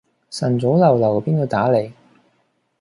[0.31, 1.93] 晨早流流邊個打黎